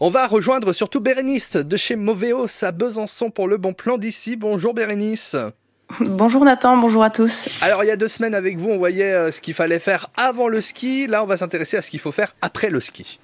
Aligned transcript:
On 0.00 0.10
va 0.10 0.28
rejoindre 0.28 0.72
surtout 0.72 1.00
Bérénice 1.00 1.56
de 1.56 1.76
chez 1.76 1.96
Movéos 1.96 2.62
à 2.62 2.70
Besançon 2.70 3.30
pour 3.30 3.48
le 3.48 3.56
bon 3.56 3.72
plan 3.72 3.98
d'ici. 3.98 4.36
Bonjour 4.36 4.72
Bérénice. 4.72 5.34
Bonjour 6.02 6.44
Nathan, 6.44 6.76
bonjour 6.76 7.02
à 7.02 7.10
tous. 7.10 7.48
Alors 7.62 7.82
il 7.82 7.88
y 7.88 7.90
a 7.90 7.96
deux 7.96 8.06
semaines 8.06 8.36
avec 8.36 8.58
vous, 8.58 8.70
on 8.70 8.78
voyait 8.78 9.12
euh, 9.12 9.32
ce 9.32 9.40
qu'il 9.40 9.54
fallait 9.54 9.80
faire 9.80 10.08
avant 10.16 10.46
le 10.46 10.60
ski. 10.60 11.08
Là, 11.08 11.24
on 11.24 11.26
va 11.26 11.36
s'intéresser 11.36 11.76
à 11.76 11.82
ce 11.82 11.90
qu'il 11.90 11.98
faut 11.98 12.12
faire 12.12 12.36
après 12.42 12.70
le 12.70 12.80
ski. 12.80 13.18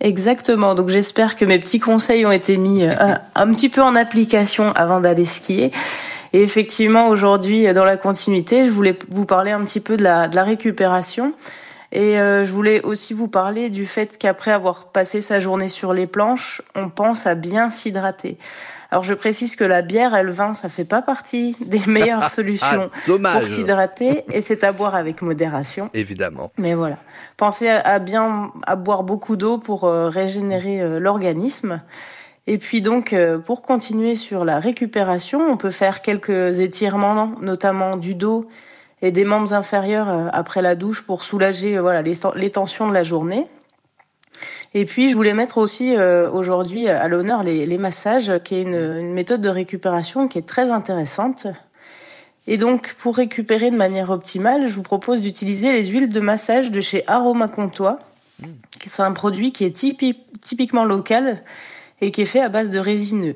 Exactement, 0.00 0.74
donc 0.74 0.88
j'espère 0.88 1.36
que 1.36 1.44
mes 1.44 1.60
petits 1.60 1.78
conseils 1.78 2.26
ont 2.26 2.32
été 2.32 2.56
mis 2.56 2.82
euh, 2.82 2.94
un 3.36 3.54
petit 3.54 3.68
peu 3.68 3.80
en 3.80 3.94
application 3.94 4.72
avant 4.72 4.98
d'aller 5.00 5.26
skier. 5.26 5.70
Et 6.32 6.42
effectivement, 6.42 7.06
aujourd'hui, 7.06 7.72
dans 7.72 7.84
la 7.84 7.96
continuité, 7.96 8.64
je 8.64 8.70
voulais 8.70 8.98
vous 9.10 9.26
parler 9.26 9.52
un 9.52 9.64
petit 9.64 9.80
peu 9.80 9.96
de 9.96 10.02
la, 10.02 10.26
de 10.26 10.34
la 10.34 10.42
récupération. 10.42 11.34
Et 11.90 12.18
euh, 12.18 12.44
je 12.44 12.52
voulais 12.52 12.82
aussi 12.82 13.14
vous 13.14 13.28
parler 13.28 13.70
du 13.70 13.86
fait 13.86 14.18
qu'après 14.18 14.50
avoir 14.50 14.86
passé 14.86 15.20
sa 15.20 15.40
journée 15.40 15.68
sur 15.68 15.94
les 15.94 16.06
planches, 16.06 16.60
on 16.74 16.90
pense 16.90 17.26
à 17.26 17.34
bien 17.34 17.70
s'hydrater. 17.70 18.36
Alors 18.90 19.04
je 19.04 19.14
précise 19.14 19.56
que 19.56 19.64
la 19.64 19.80
bière 19.80 20.14
et 20.14 20.22
le 20.22 20.30
vin, 20.30 20.52
ça 20.52 20.68
fait 20.68 20.84
pas 20.84 21.00
partie 21.00 21.56
des 21.64 21.80
meilleures 21.86 22.24
ah, 22.24 22.28
solutions 22.28 22.90
pour 23.06 23.46
s'hydrater 23.46 24.24
et 24.32 24.42
c'est 24.42 24.64
à 24.64 24.72
boire 24.72 24.94
avec 24.94 25.22
modération. 25.22 25.88
Évidemment. 25.94 26.50
Mais 26.58 26.74
voilà, 26.74 26.98
pensez 27.38 27.68
à, 27.68 27.98
bien 27.98 28.50
à 28.66 28.76
boire 28.76 29.02
beaucoup 29.02 29.36
d'eau 29.36 29.56
pour 29.56 29.84
euh, 29.84 30.10
régénérer 30.10 30.82
euh, 30.82 30.98
l'organisme. 30.98 31.80
Et 32.46 32.56
puis 32.56 32.80
donc, 32.80 33.14
pour 33.44 33.60
continuer 33.60 34.14
sur 34.14 34.46
la 34.46 34.58
récupération, 34.58 35.50
on 35.50 35.58
peut 35.58 35.70
faire 35.70 36.00
quelques 36.00 36.60
étirements, 36.60 37.34
notamment 37.42 37.98
du 37.98 38.14
dos 38.14 38.48
et 39.02 39.12
des 39.12 39.24
membres 39.24 39.52
inférieurs 39.54 40.08
euh, 40.08 40.28
après 40.32 40.62
la 40.62 40.74
douche 40.74 41.02
pour 41.02 41.24
soulager 41.24 41.76
euh, 41.76 41.82
voilà 41.82 42.02
les, 42.02 42.50
tensions 42.50 42.88
de 42.88 42.94
la 42.94 43.02
journée. 43.02 43.44
Et 44.74 44.84
puis 44.84 45.10
je 45.10 45.16
voulais 45.16 45.34
mettre 45.34 45.58
aussi 45.58 45.96
euh, 45.96 46.30
aujourd'hui 46.30 46.88
à 46.88 47.08
l'honneur 47.08 47.42
les, 47.42 47.66
les, 47.66 47.78
massages, 47.78 48.32
qui 48.44 48.56
est 48.56 48.62
une, 48.62 48.74
une, 48.74 49.12
méthode 49.12 49.40
de 49.40 49.48
récupération 49.48 50.28
qui 50.28 50.38
est 50.38 50.46
très 50.46 50.70
intéressante. 50.70 51.46
Et 52.46 52.56
donc 52.56 52.94
pour 52.94 53.16
récupérer 53.16 53.70
de 53.70 53.76
manière 53.76 54.10
optimale, 54.10 54.68
je 54.68 54.74
vous 54.74 54.82
propose 54.82 55.20
d'utiliser 55.20 55.72
les 55.72 55.84
huiles 55.84 56.08
de 56.08 56.20
massage 56.20 56.70
de 56.70 56.80
chez 56.80 57.04
Aroma 57.06 57.48
Comtois. 57.48 57.98
C'est 58.86 59.02
un 59.02 59.12
produit 59.12 59.52
qui 59.52 59.64
est 59.64 59.72
typiquement 60.40 60.84
local 60.84 61.42
et 62.00 62.10
qui 62.10 62.22
est 62.22 62.26
fait 62.26 62.40
à 62.40 62.48
base 62.48 62.70
de 62.70 62.78
résineux. 62.78 63.34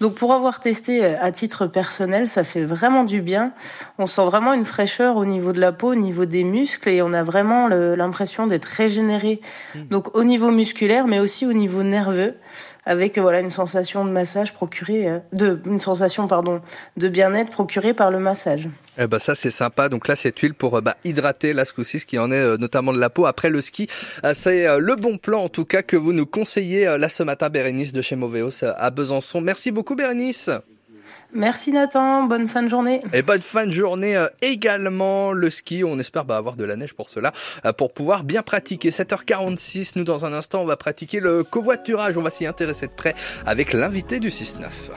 Donc 0.00 0.14
pour 0.14 0.32
avoir 0.32 0.60
testé 0.60 1.04
euh, 1.04 1.16
à 1.20 1.32
titre 1.32 1.66
personnel, 1.66 2.28
ça 2.28 2.44
fait 2.44 2.64
vraiment 2.64 3.04
du 3.04 3.20
bien. 3.20 3.52
On 3.98 4.06
sent 4.06 4.24
vraiment 4.24 4.52
une 4.52 4.64
fraîcheur 4.64 5.16
au 5.16 5.24
niveau 5.24 5.52
de 5.52 5.60
la 5.60 5.72
peau, 5.72 5.92
au 5.92 5.96
niveau 5.96 6.24
des 6.24 6.44
muscles 6.44 6.88
et 6.88 7.02
on 7.02 7.12
a 7.12 7.22
vraiment 7.22 7.68
l'impression 7.68 8.46
d'être 8.46 8.66
régénéré. 8.66 9.40
Mmh. 9.74 9.78
Donc 9.90 10.14
au 10.16 10.24
niveau 10.24 10.50
musculaire 10.50 11.06
mais 11.06 11.18
aussi 11.18 11.46
au 11.46 11.52
niveau 11.52 11.82
nerveux 11.82 12.34
avec 12.88 13.18
voilà 13.18 13.40
une 13.40 13.50
sensation 13.50 14.04
de 14.04 14.10
massage 14.10 14.52
procurée 14.54 15.08
euh, 15.08 15.18
de 15.32 15.60
une 15.66 15.80
sensation 15.80 16.26
pardon 16.26 16.60
de 16.96 17.08
bien-être 17.08 17.50
procurée 17.50 17.94
par 17.94 18.10
le 18.10 18.18
massage. 18.18 18.68
Eh 18.98 19.06
ben 19.06 19.18
ça 19.18 19.34
c'est 19.36 19.50
sympa. 19.50 19.88
Donc 19.88 20.08
là 20.08 20.16
cette 20.16 20.38
huile 20.38 20.54
pour 20.54 20.76
euh, 20.76 20.80
bah, 20.80 20.96
hydrater 21.04 21.52
la 21.52 21.64
ce 21.64 21.82
ce 21.82 22.06
qui 22.06 22.18
en 22.18 22.32
est 22.32 22.58
notamment 22.58 22.92
de 22.92 22.98
la 22.98 23.10
peau 23.10 23.26
après 23.26 23.50
le 23.50 23.60
ski. 23.60 23.88
C'est 24.34 24.78
le 24.78 24.96
bon 24.96 25.18
plan 25.18 25.44
en 25.44 25.48
tout 25.48 25.64
cas 25.64 25.82
que 25.82 25.96
vous 25.96 26.12
nous 26.12 26.26
conseillez 26.26 26.96
là 26.98 27.08
ce 27.08 27.22
matin 27.22 27.50
Bérénice 27.50 27.92
de 27.92 28.02
chez 28.02 28.16
Movéos 28.16 28.64
à 28.64 28.90
Besançon. 28.90 29.40
Merci 29.40 29.70
beaucoup 29.70 29.94
Bérénice. 29.94 30.50
Merci 31.34 31.72
Nathan, 31.72 32.24
bonne 32.24 32.48
fin 32.48 32.62
de 32.62 32.68
journée. 32.68 33.00
Et 33.12 33.20
bonne 33.20 33.42
fin 33.42 33.66
de 33.66 33.72
journée 33.72 34.16
euh, 34.16 34.28
également. 34.40 35.32
Le 35.32 35.50
ski, 35.50 35.84
on 35.84 35.98
espère 35.98 36.24
bah, 36.24 36.38
avoir 36.38 36.56
de 36.56 36.64
la 36.64 36.74
neige 36.76 36.94
pour 36.94 37.10
cela, 37.10 37.32
euh, 37.66 37.72
pour 37.74 37.92
pouvoir 37.92 38.24
bien 38.24 38.42
pratiquer. 38.42 38.90
7h46, 38.90 39.92
nous 39.96 40.04
dans 40.04 40.24
un 40.24 40.32
instant, 40.32 40.62
on 40.62 40.66
va 40.66 40.78
pratiquer 40.78 41.20
le 41.20 41.44
covoiturage. 41.44 42.16
On 42.16 42.22
va 42.22 42.30
s'y 42.30 42.46
intéresser 42.46 42.86
de 42.86 42.92
près 42.92 43.14
avec 43.44 43.74
l'invité 43.74 44.20
du 44.20 44.28
6-9. 44.28 44.68